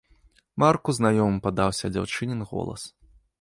[0.63, 2.89] Марку знаёмым падаўся дзяўчынін голас.